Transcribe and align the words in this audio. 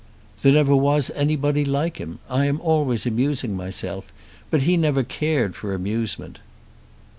"There 0.41 0.51
never 0.51 0.75
was 0.75 1.11
anybody 1.13 1.63
like 1.63 1.97
him. 1.97 2.17
I 2.27 2.45
am 2.45 2.59
always 2.61 3.05
amusing 3.05 3.55
myself, 3.55 4.11
but 4.49 4.63
he 4.63 4.75
never 4.75 5.03
cared 5.03 5.55
for 5.55 5.75
amusement." 5.75 6.39